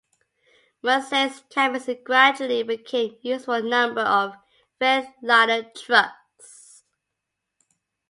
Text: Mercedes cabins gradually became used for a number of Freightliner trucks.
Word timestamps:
Mercedes 0.81 1.43
cabins 1.51 1.87
gradually 2.03 2.63
became 2.63 3.17
used 3.21 3.45
for 3.45 3.57
a 3.57 3.61
number 3.61 4.01
of 4.01 4.33
Freightliner 4.81 5.75
trucks. 5.75 6.83